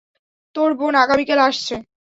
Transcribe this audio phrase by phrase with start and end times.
[0.55, 1.75] তোর বোন আগামীকাল আসছে।